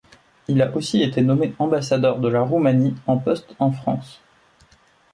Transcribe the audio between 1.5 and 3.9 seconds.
ambassadeur de la Roumanie en poste en